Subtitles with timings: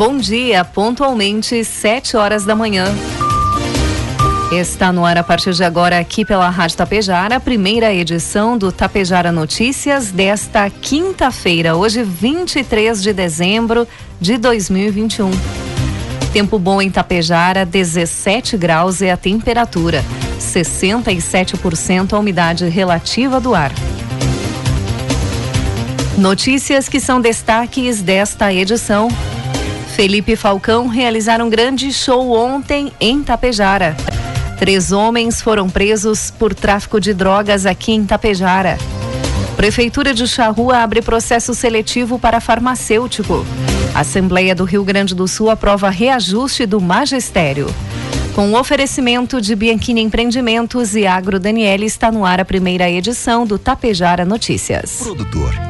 [0.00, 2.86] Bom dia, pontualmente, 7 horas da manhã.
[4.50, 8.72] Está no ar a partir de agora aqui pela Rádio Tapejara, a primeira edição do
[8.72, 13.86] Tapejara Notícias desta quinta-feira, hoje 23 de dezembro
[14.18, 15.30] de 2021.
[16.32, 20.02] Tempo bom em Tapejara, 17 graus é a temperatura,
[20.38, 23.70] 67% a umidade relativa do ar.
[26.16, 29.10] Notícias que são destaques desta edição.
[29.94, 33.96] Felipe Falcão realizaram um grande show ontem em Tapejara.
[34.58, 38.78] Três homens foram presos por tráfico de drogas aqui em Tapejara.
[39.56, 43.44] Prefeitura de Charrua abre processo seletivo para farmacêutico.
[43.94, 47.66] Assembleia do Rio Grande do Sul aprova reajuste do magistério.
[48.34, 53.44] Com o oferecimento de Bianchini Empreendimentos e Agro Daniele está no ar a primeira edição
[53.44, 55.00] do Tapejara Notícias.
[55.02, 55.69] Produtor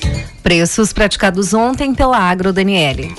[0.43, 3.13] Preços praticados ontem pela Agro Daniele.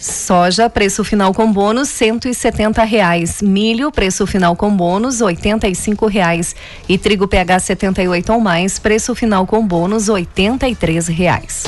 [0.00, 3.42] Soja, preço final com bônus, cento e setenta reais.
[3.42, 6.54] Milho, preço final com bônus, oitenta e cinco reais.
[6.88, 11.64] E trigo PH 78 ou mais, preço final com bônus, oitenta e três reais.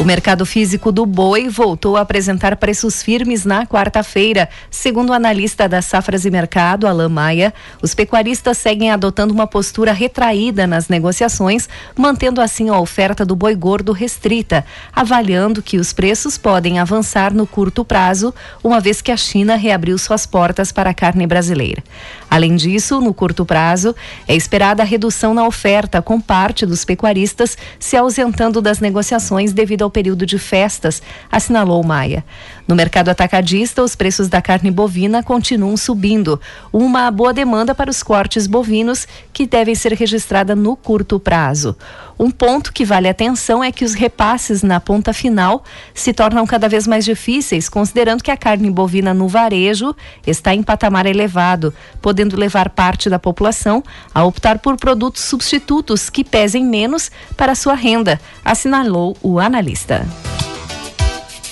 [0.00, 4.48] O mercado físico do boi voltou a apresentar preços firmes na quarta-feira.
[4.70, 7.52] Segundo o analista da Safras e Mercado, Alain Maia,
[7.82, 13.54] os pecuaristas seguem adotando uma postura retraída nas negociações, mantendo assim a oferta do boi
[13.54, 18.34] gordo restrita, avaliando que os preços podem avançar no curto prazo,
[18.64, 21.84] uma vez que a China reabriu suas portas para a carne brasileira.
[22.30, 23.94] Além disso, no curto prazo,
[24.26, 29.82] é esperada a redução na oferta, com parte dos pecuaristas se ausentando das negociações devido
[29.82, 32.24] ao período de festas, assinalou Maia.
[32.66, 36.40] No mercado atacadista, os preços da carne bovina continuam subindo,
[36.72, 41.76] uma boa demanda para os cortes bovinos que devem ser registrada no curto prazo.
[42.22, 45.64] Um ponto que vale atenção é que os repasses na ponta final
[45.94, 50.62] se tornam cada vez mais difíceis, considerando que a carne bovina no varejo está em
[50.62, 51.72] patamar elevado,
[52.02, 53.82] podendo levar parte da população
[54.14, 60.06] a optar por produtos substitutos que pesem menos para sua renda, assinalou o analista.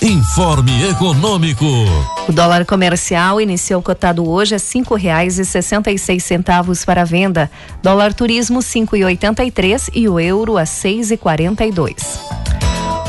[0.01, 1.65] Informe Econômico.
[2.25, 7.03] O dólar comercial iniciou cotado hoje a cinco reais e sessenta e seis centavos para
[7.03, 7.51] venda.
[7.83, 11.71] Dólar turismo cinco e oitenta e três e o euro a seis e quarenta e
[11.71, 12.17] dois.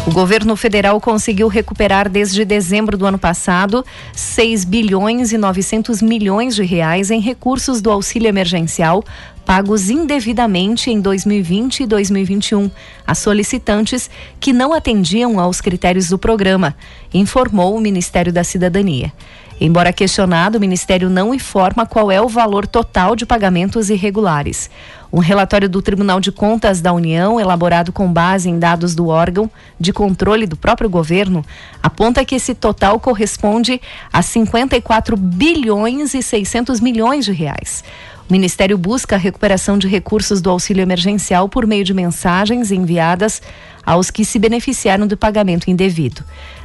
[0.04, 3.84] O governo federal conseguiu recuperar desde dezembro do ano passado
[4.14, 9.04] 6 bilhões e 900 milhões de reais em recursos do auxílio emergencial
[9.50, 12.70] pagos indevidamente em 2020 e 2021
[13.04, 16.76] a solicitantes que não atendiam aos critérios do programa,
[17.12, 19.12] informou o Ministério da Cidadania.
[19.60, 24.70] Embora questionado, o Ministério não informa qual é o valor total de pagamentos irregulares.
[25.12, 29.50] Um relatório do Tribunal de Contas da União, elaborado com base em dados do órgão
[29.78, 31.44] de controle do próprio governo,
[31.82, 33.80] aponta que esse total corresponde
[34.12, 37.82] a 54 bilhões e 600 milhões de reais.
[38.30, 43.42] O Ministério busca a recuperação de recursos do auxílio emergencial por meio de mensagens enviadas
[43.84, 46.22] aos que se beneficiaram do pagamento indevido.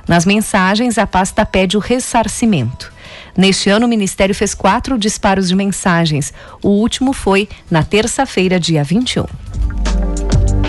[0.08, 2.94] Nas mensagens, a pasta pede o ressarcimento.
[3.36, 6.32] Neste ano, o Ministério fez quatro disparos de mensagens.
[6.62, 9.26] O último foi na terça-feira, dia 21.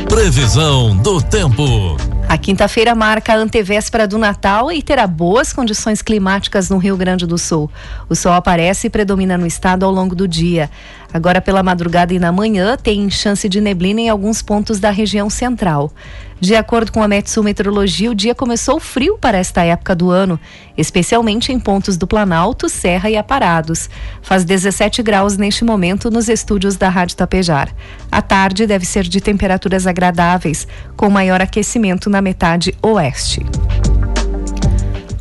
[0.08, 2.15] Previsão do tempo.
[2.28, 7.24] A quinta-feira marca a antevéspera do Natal e terá boas condições climáticas no Rio Grande
[7.24, 7.70] do Sul.
[8.08, 10.68] O sol aparece e predomina no estado ao longo do dia.
[11.12, 15.30] Agora, pela madrugada e na manhã, tem chance de neblina em alguns pontos da região
[15.30, 15.92] central.
[16.38, 20.38] De acordo com a Metsu Meteorologia, o dia começou frio para esta época do ano,
[20.76, 23.88] especialmente em pontos do Planalto, Serra e Aparados.
[24.20, 27.74] Faz 17 graus neste momento nos estúdios da Rádio Tapejar.
[28.12, 33.40] A tarde deve ser de temperaturas agradáveis, com maior aquecimento na metade oeste.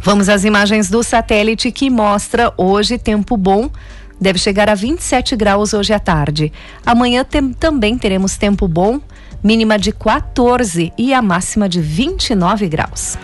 [0.01, 3.71] Vamos às imagens do satélite que mostra hoje tempo bom
[4.19, 6.51] deve chegar a 27 graus hoje à tarde.
[6.85, 8.99] Amanhã tem, também teremos tempo bom,
[9.43, 13.17] mínima de 14 e a máxima de 29 graus.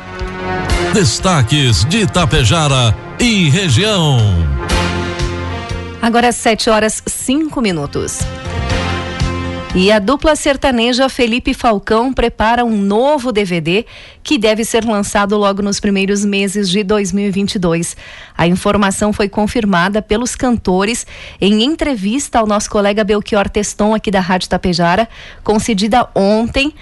[0.93, 4.17] Destaques de Itapejara e região.
[6.01, 8.19] Agora 7 horas 5 minutos.
[9.73, 13.85] E a dupla sertaneja Felipe Falcão prepara um novo DVD
[14.21, 17.95] que deve ser lançado logo nos primeiros meses de 2022.
[18.37, 21.07] A informação foi confirmada pelos cantores
[21.39, 25.07] em entrevista ao nosso colega Belchior Teston aqui da Rádio Tapejara,
[25.41, 26.73] concedida ontem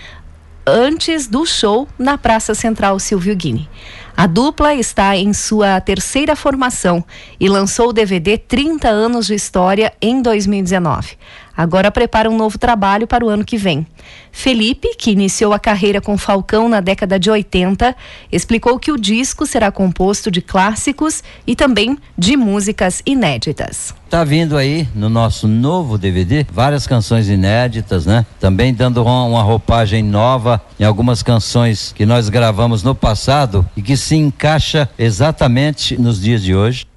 [0.65, 3.69] antes do show na Praça Central Silvio Guini.
[4.15, 7.03] A dupla está em sua terceira formação
[7.39, 11.18] e lançou o DVD 30 anos de história em 2019.
[11.59, 13.85] Agora prepara um novo trabalho para o ano que vem.
[14.31, 17.94] Felipe, que iniciou a carreira com Falcão na década de 80,
[18.31, 23.94] explicou que o disco será composto de clássicos e também de músicas inéditas.
[24.09, 28.25] Tá vindo aí no nosso novo DVD várias canções inéditas, né?
[28.39, 33.97] Também dando uma roupagem nova em algumas canções que nós gravamos no passado e que
[33.97, 36.88] se encaixa exatamente nos dias de hoje.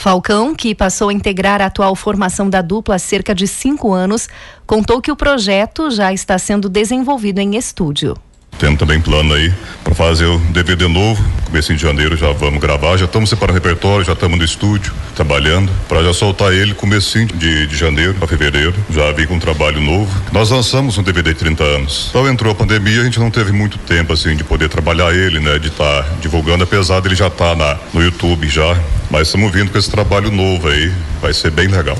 [0.00, 4.28] Falcão, que passou a integrar a atual formação da dupla há cerca de cinco anos,
[4.64, 8.16] contou que o projeto já está sendo desenvolvido em estúdio.
[8.58, 9.52] Temos também plano aí
[9.84, 11.22] para fazer o DVD novo.
[11.44, 12.96] Começo de janeiro já vamos gravar.
[12.96, 17.66] Já estamos separando repertório, já estamos no estúdio, trabalhando, para já soltar ele começo de,
[17.66, 18.74] de janeiro para fevereiro.
[18.90, 20.10] Já vi com um trabalho novo.
[20.32, 22.06] Nós lançamos um DVD de 30 anos.
[22.10, 25.40] Então entrou a pandemia, a gente não teve muito tempo assim de poder trabalhar ele,
[25.40, 25.58] né?
[25.58, 28.76] De estar tá divulgando, apesar dele já estar tá no YouTube já.
[29.10, 30.92] Mas estamos vindo com esse trabalho novo aí.
[31.22, 31.96] Vai ser bem legal.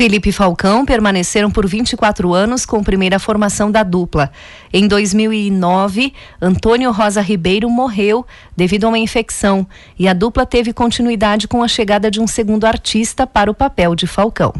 [0.00, 4.32] Felipe Falcão permaneceram por 24 anos com primeira formação da dupla.
[4.72, 8.26] Em 2009, Antônio Rosa Ribeiro morreu
[8.56, 9.66] devido a uma infecção
[9.98, 13.94] e a dupla teve continuidade com a chegada de um segundo artista para o papel
[13.94, 14.54] de Falcão.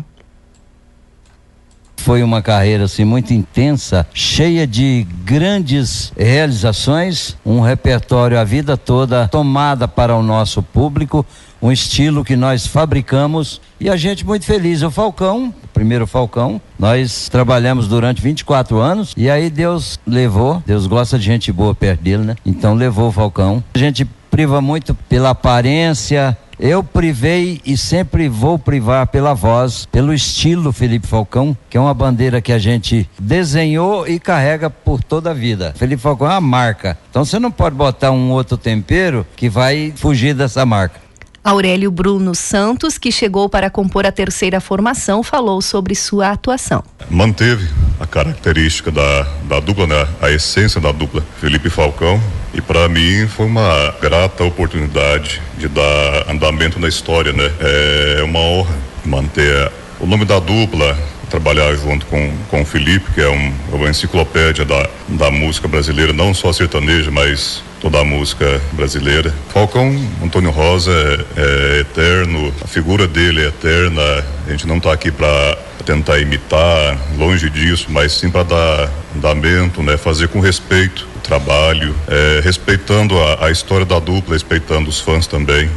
[2.01, 9.29] Foi uma carreira assim muito intensa, cheia de grandes realizações, um repertório a vida toda
[9.29, 11.25] tomada para o nosso público,
[11.61, 14.83] um estilo que nós fabricamos e a gente muito feliz.
[14.83, 20.87] O Falcão, o primeiro Falcão, nós trabalhamos durante 24 anos e aí Deus levou, Deus
[20.87, 22.37] gosta de gente boa perto dele, né?
[22.47, 23.63] Então levou o Falcão.
[23.75, 30.13] A gente priva muito pela aparência, eu privei e sempre vou privar pela voz, pelo
[30.13, 35.31] estilo Felipe Falcão, que é uma bandeira que a gente desenhou e carrega por toda
[35.31, 35.73] a vida.
[35.77, 36.99] Felipe Falcão é uma marca.
[37.09, 41.01] Então você não pode botar um outro tempero que vai fugir dessa marca.
[41.43, 46.85] Aurélio Bruno Santos, que chegou para compor a terceira formação, falou sobre sua atuação.
[47.09, 47.67] Manteve
[47.99, 50.07] a característica da, da dupla, né?
[50.21, 52.21] a essência da dupla, Felipe Falcão,
[52.53, 57.51] e para mim foi uma grata oportunidade de dar andamento na história, né?
[57.61, 63.21] É uma honra manter o nome da dupla, trabalhar junto com, com o Felipe, que
[63.21, 68.61] é um, uma enciclopédia da, da música brasileira, não só sertaneja, mas toda a música
[68.73, 69.33] brasileira.
[69.53, 70.93] Falcão Antônio Rosa
[71.37, 74.03] é, é eterno, a figura dele é eterna.
[74.47, 79.83] A gente não está aqui para tentar imitar, longe disso, mas sim para dar andamento,
[79.83, 79.97] né?
[79.97, 85.71] Fazer com respeito trabalho, é, respeitando a, a história da dupla, respeitando os fãs também.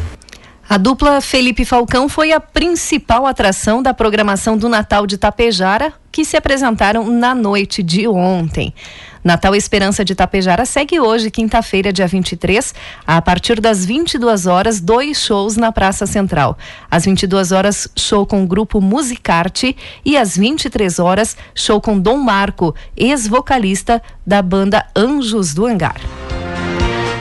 [0.69, 6.23] A dupla Felipe Falcão foi a principal atração da programação do Natal de Tapejara, que
[6.23, 8.73] se apresentaram na noite de ontem.
[9.23, 12.73] Natal Esperança de Tapejara segue hoje, quinta-feira, dia 23,
[13.05, 16.57] a partir das 22 horas, dois shows na Praça Central.
[16.89, 22.17] Às 22 horas, show com o grupo Musicarte e às 23 horas, show com Dom
[22.17, 25.99] Marco, ex-vocalista da banda Anjos do Hangar.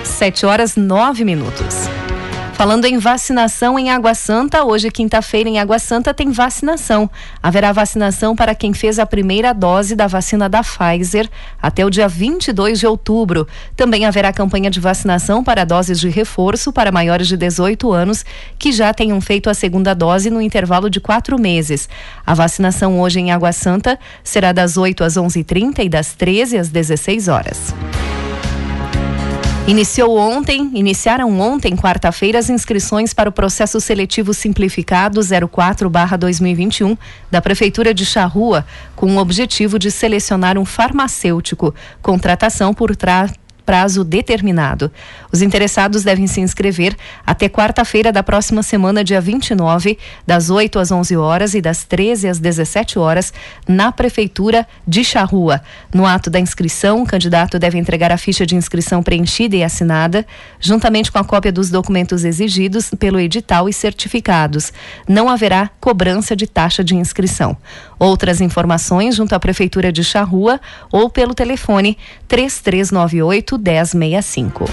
[0.04, 1.88] 7 horas 9 minutos.
[2.62, 7.10] Falando em vacinação em Água Santa, hoje, quinta-feira, em Água Santa, tem vacinação.
[7.42, 11.28] Haverá vacinação para quem fez a primeira dose da vacina da Pfizer
[11.60, 13.48] até o dia 22 de outubro.
[13.74, 18.24] Também haverá campanha de vacinação para doses de reforço para maiores de 18 anos
[18.56, 21.88] que já tenham feito a segunda dose no intervalo de quatro meses.
[22.24, 26.68] A vacinação hoje em Água Santa será das 8 às 11h30 e das 13 às
[26.68, 27.74] 16 horas.
[29.64, 36.98] Iniciou ontem, iniciaram ontem, quarta-feira, as inscrições para o processo seletivo simplificado 04/2021
[37.30, 38.66] da Prefeitura de Charrua,
[38.96, 41.72] com o objetivo de selecionar um farmacêutico.
[42.02, 42.96] Contratação por,
[43.64, 44.90] prazo determinado.
[45.32, 50.90] Os interessados devem se inscrever até quarta-feira da próxima semana, dia 29, das 8 às
[50.90, 53.32] 11 horas e das 13 às 17 horas,
[53.66, 55.60] na Prefeitura de Charrua.
[55.92, 60.26] No ato da inscrição, o candidato deve entregar a ficha de inscrição preenchida e assinada,
[60.60, 64.72] juntamente com a cópia dos documentos exigidos pelo edital e certificados.
[65.08, 67.56] Não haverá cobrança de taxa de inscrição.
[68.02, 74.64] Outras informações junto à Prefeitura de Charrua ou pelo telefone 3398 1065.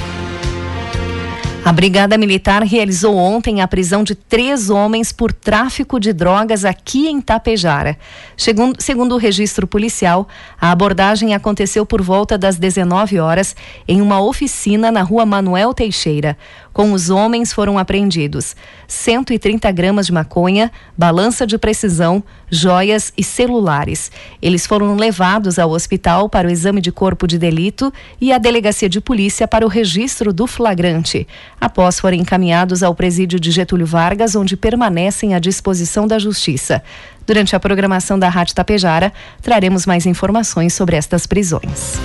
[1.63, 7.07] A Brigada Militar realizou ontem a prisão de três homens por tráfico de drogas aqui
[7.07, 8.00] em Tapejara.
[8.36, 10.27] Segundo, segundo o registro policial,
[10.59, 13.55] a abordagem aconteceu por volta das 19 horas
[13.88, 16.36] em uma oficina na rua Manuel Teixeira.
[16.79, 18.55] Com os homens foram apreendidos
[18.88, 24.09] 130 gramas de maconha, balança de precisão, joias e celulares.
[24.41, 28.88] Eles foram levados ao hospital para o exame de corpo de delito e à delegacia
[28.88, 31.27] de polícia para o registro do flagrante.
[31.59, 36.81] Após forem encaminhados ao presídio de Getúlio Vargas, onde permanecem à disposição da Justiça.
[37.27, 42.00] Durante a programação da Rádio Tapejara, traremos mais informações sobre estas prisões.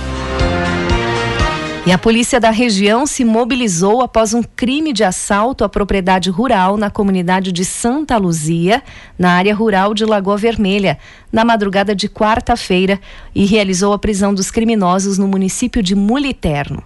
[1.87, 6.77] E a polícia da região se mobilizou após um crime de assalto à propriedade rural
[6.77, 8.81] na comunidade de Santa Luzia,
[9.19, 10.97] na área rural de Lagoa Vermelha,
[11.31, 12.99] na madrugada de quarta-feira,
[13.35, 16.83] e realizou a prisão dos criminosos no município de Muliterno.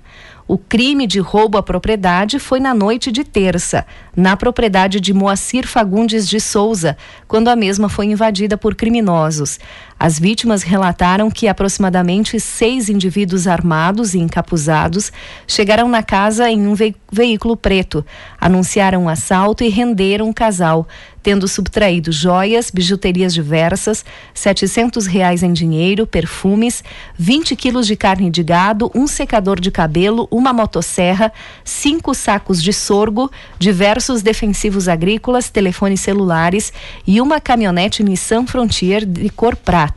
[0.49, 3.85] O crime de roubo à propriedade foi na noite de terça,
[4.17, 9.59] na propriedade de Moacir Fagundes de Souza, quando a mesma foi invadida por criminosos.
[9.99, 15.11] As vítimas relataram que aproximadamente seis indivíduos armados e encapuzados
[15.45, 18.05] chegaram na casa em um ve veículo preto,
[18.39, 20.87] anunciaram um assalto e renderam o casal
[21.21, 26.83] tendo subtraído joias, bijuterias diversas, setecentos reais em dinheiro, perfumes,
[27.17, 31.31] 20 quilos de carne de gado, um secador de cabelo, uma motosserra,
[31.63, 36.71] cinco sacos de sorgo, diversos defensivos agrícolas, telefones celulares
[37.05, 39.88] e uma caminhonete Nissan Frontier de cor prata.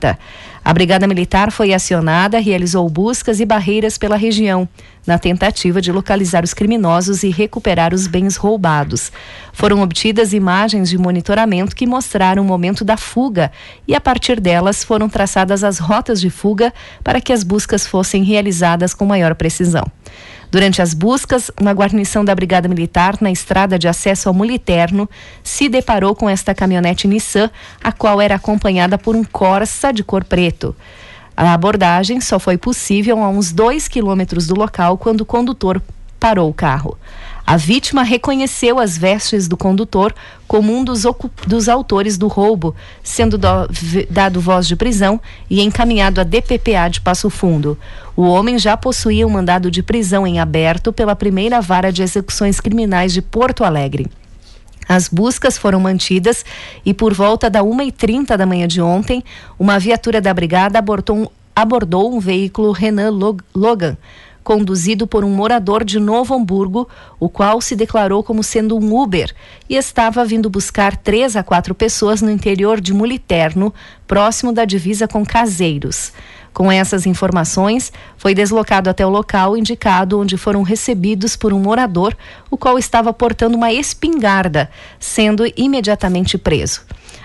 [0.64, 4.68] A Brigada Militar foi acionada, realizou buscas e barreiras pela região,
[5.04, 9.10] na tentativa de localizar os criminosos e recuperar os bens roubados.
[9.52, 13.50] Foram obtidas imagens de monitoramento que mostraram o momento da fuga
[13.88, 16.72] e, a partir delas, foram traçadas as rotas de fuga
[17.02, 19.84] para que as buscas fossem realizadas com maior precisão.
[20.52, 25.08] Durante as buscas, uma guarnição da Brigada Militar na estrada de acesso ao Muliterno
[25.42, 27.50] se deparou com esta caminhonete Nissan,
[27.82, 30.76] a qual era acompanhada por um Corsa de cor preto.
[31.34, 35.80] A abordagem só foi possível a uns dois quilômetros do local quando o condutor
[36.20, 36.98] parou o carro.
[37.46, 40.14] A vítima reconheceu as vestes do condutor
[40.46, 41.02] como um dos,
[41.46, 43.48] dos autores do roubo, sendo do,
[44.08, 45.20] dado voz de prisão
[45.50, 47.76] e encaminhado à DPPA de Passo Fundo.
[48.16, 52.60] O homem já possuía um mandado de prisão em aberto pela primeira vara de execuções
[52.60, 54.06] criminais de Porto Alegre.
[54.88, 56.44] As buscas foram mantidas
[56.84, 59.22] e por volta da 1h30 da manhã de ontem,
[59.58, 63.96] uma viatura da brigada abordou um, abordou um veículo Renault Logan
[64.42, 69.34] conduzido por um morador de Novo Hamburgo, o qual se declarou como sendo um Uber
[69.68, 73.72] e estava vindo buscar três a quatro pessoas no interior de Muliterno,
[74.06, 76.12] próximo da divisa com Caseiros.
[76.52, 82.14] Com essas informações, foi deslocado até o local indicado onde foram recebidos por um morador,
[82.50, 84.70] o qual estava portando uma espingarda,
[85.00, 86.82] sendo imediatamente preso.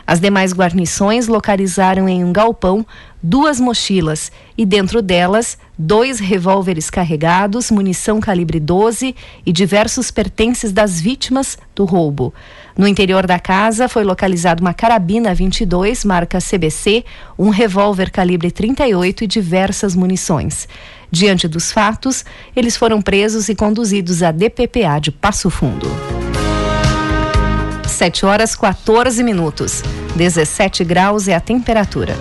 [0.07, 2.85] As demais guarnições localizaram em um galpão
[3.21, 9.13] duas mochilas e dentro delas dois revólveres carregados, munição calibre 12
[9.45, 12.33] e diversos pertences das vítimas do roubo.
[12.77, 17.03] No interior da casa foi localizada uma carabina 22 marca CBC,
[17.37, 20.69] um revólver calibre 38 e diversas munições.
[21.11, 22.23] Diante dos fatos,
[22.55, 25.87] eles foram presos e conduzidos à DPPA de Passo Fundo.
[27.97, 29.81] 7 horas 14 minutos.
[30.15, 32.15] 17 graus é a temperatura.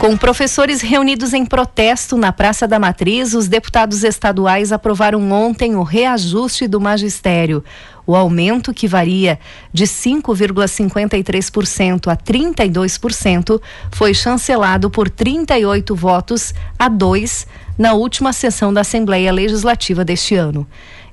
[0.00, 5.84] Com professores reunidos em protesto na Praça da Matriz, os deputados estaduais aprovaram ontem o
[5.84, 7.62] reajuste do magistério.
[8.04, 9.38] O aumento, que varia
[9.72, 17.46] de 5,53% a 32%, foi chancelado por 38 votos a 2
[17.78, 20.66] na última sessão da Assembleia Legislativa deste ano.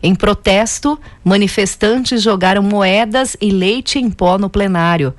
[0.06, 5.14] Em protesto, manifestantes jogaram moedas e leite em pó no plenário.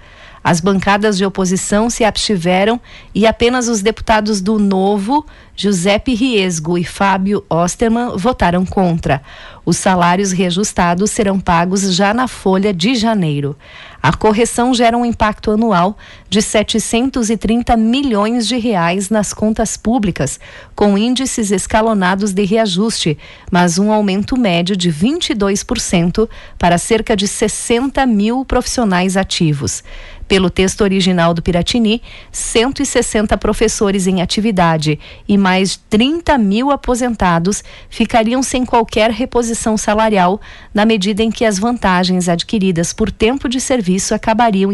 [0.44, 2.78] As bancadas de oposição se abstiveram
[3.14, 5.24] e apenas os deputados do Novo,
[5.56, 9.22] Giuseppe Riesgo e Fábio Osterman, votaram contra.
[9.64, 13.56] Os salários reajustados serão pagos já na folha de janeiro.
[14.04, 15.96] A correção gera um impacto anual
[16.28, 20.38] de 730 milhões de reais nas contas públicas,
[20.76, 23.16] com índices escalonados de reajuste,
[23.50, 29.82] mas um aumento médio de 22% para cerca de 60 mil profissionais ativos.
[30.26, 32.00] Pelo texto original do Piratini,
[32.32, 40.40] 160 professores em atividade e mais 30 mil aposentados ficariam sem qualquer reposição salarial,
[40.72, 44.70] na medida em que as vantagens adquiridas por tempo de serviço acabariam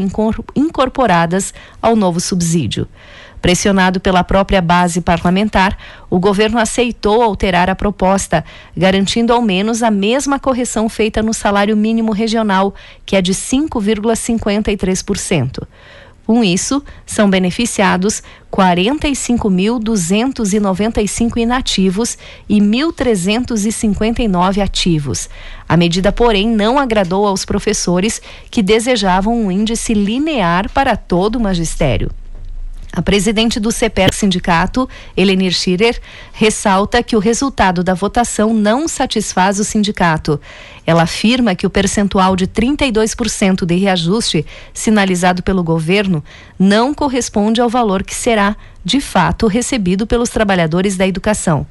[0.54, 1.52] incorporadas
[1.82, 2.86] ao novo subsídio.
[3.40, 5.78] Pressionado pela própria base parlamentar,
[6.10, 8.44] o governo aceitou alterar a proposta,
[8.76, 12.74] garantindo ao menos a mesma correção feita no salário mínimo regional,
[13.06, 15.66] que é de 5,53%.
[16.30, 22.16] Com isso, são beneficiados 45.295 inativos
[22.48, 25.28] e 1.359 ativos.
[25.68, 31.40] A medida, porém, não agradou aos professores que desejavam um índice linear para todo o
[31.40, 32.12] magistério.
[32.92, 36.00] A presidente do CEPER Sindicato, Elenir Schirer,
[36.32, 40.40] ressalta que o resultado da votação não satisfaz o sindicato.
[40.84, 44.44] Ela afirma que o percentual de 32% de reajuste
[44.74, 46.22] sinalizado pelo governo
[46.58, 51.64] não corresponde ao valor que será, de fato, recebido pelos trabalhadores da educação.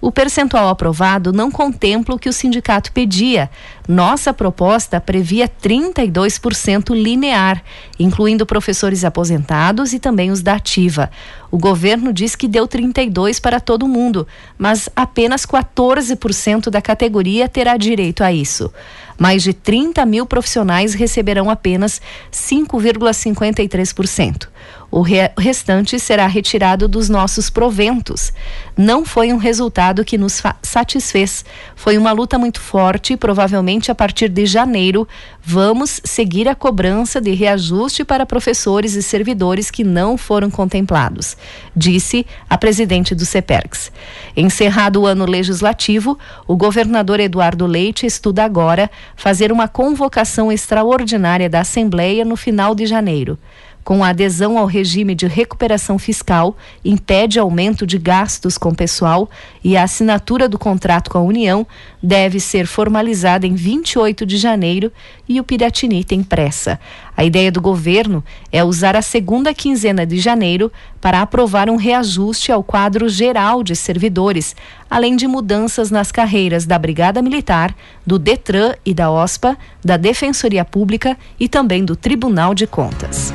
[0.00, 3.50] O percentual aprovado não contempla o que o sindicato pedia.
[3.88, 7.64] Nossa proposta previa 32% linear,
[7.98, 11.10] incluindo professores aposentados e também os da ativa.
[11.50, 14.24] O governo diz que deu 32 para todo mundo,
[14.56, 18.72] mas apenas 14% da categoria terá direito a isso.
[19.18, 22.00] Mais de 30 mil profissionais receberão apenas
[22.32, 24.46] 5,53%.
[24.90, 28.32] O re restante será retirado dos nossos proventos.
[28.76, 31.44] Não foi um resultado que nos satisfez.
[31.76, 35.06] Foi uma luta muito forte provavelmente a partir de janeiro
[35.50, 41.38] vamos seguir a cobrança de reajuste para professores e servidores que não foram contemplados,
[41.74, 43.90] disse a presidente do CEPERX.
[44.36, 51.60] Encerrado o ano legislativo, o governador Eduardo Leite estuda agora fazer uma convocação extraordinária da
[51.60, 53.38] Assembleia no final de janeiro
[53.88, 59.30] com a adesão ao regime de recuperação fiscal, impede aumento de gastos com pessoal
[59.64, 61.66] e a assinatura do contrato com a União
[62.02, 64.92] deve ser formalizada em 28 de janeiro
[65.26, 66.78] e o Piratini tem pressa.
[67.16, 68.22] A ideia do governo
[68.52, 70.70] é usar a segunda quinzena de janeiro
[71.00, 74.54] para aprovar um reajuste ao quadro geral de servidores,
[74.90, 77.74] além de mudanças nas carreiras da Brigada Militar,
[78.06, 83.32] do Detran e da OSPA, da Defensoria Pública e também do Tribunal de Contas.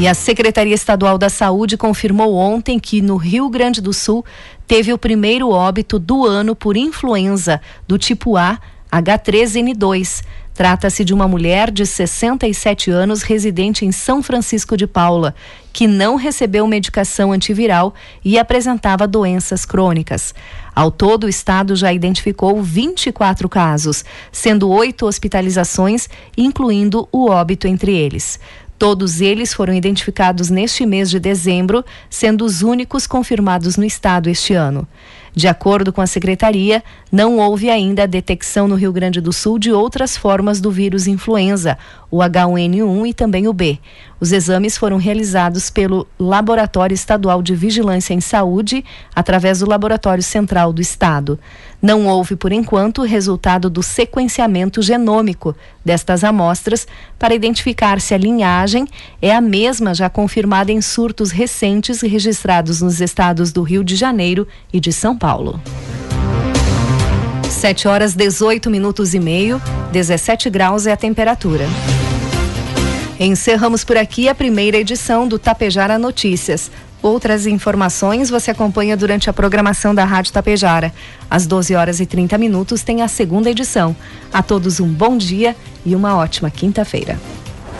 [0.00, 4.24] E a Secretaria Estadual da Saúde confirmou ontem que no Rio Grande do Sul
[4.64, 8.60] teve o primeiro óbito do ano por influenza do tipo A
[8.92, 10.22] H3N2.
[10.54, 15.34] Trata-se de uma mulher de 67 anos residente em São Francisco de Paula,
[15.72, 17.92] que não recebeu medicação antiviral
[18.24, 20.32] e apresentava doenças crônicas.
[20.74, 27.92] Ao todo, o estado já identificou 24 casos, sendo oito hospitalizações, incluindo o óbito entre
[27.92, 28.38] eles.
[28.78, 34.54] Todos eles foram identificados neste mês de dezembro, sendo os únicos confirmados no estado este
[34.54, 34.86] ano.
[35.34, 39.72] De acordo com a secretaria, não houve ainda detecção no Rio Grande do Sul de
[39.72, 41.76] outras formas do vírus influenza,
[42.10, 43.78] o H1N1 e também o B.
[44.20, 50.72] Os exames foram realizados pelo Laboratório Estadual de Vigilância em Saúde, através do Laboratório Central
[50.72, 51.38] do Estado.
[51.80, 56.86] Não houve, por enquanto, resultado do sequenciamento genômico destas amostras
[57.18, 58.86] para identificar se a linhagem
[59.22, 64.46] é a mesma já confirmada em surtos recentes registrados nos estados do Rio de Janeiro
[64.72, 65.60] e de São Paulo.
[67.48, 69.60] 7 horas 18 minutos e meio,
[69.92, 71.66] 17 graus é a temperatura.
[73.20, 76.70] Encerramos por aqui a primeira edição do Tapejara Notícias.
[77.02, 80.92] Outras informações você acompanha durante a programação da Rádio Tapejara.
[81.30, 83.94] Às 12 horas e 30 minutos tem a segunda edição.
[84.32, 85.54] A todos um bom dia
[85.86, 87.18] e uma ótima quinta-feira.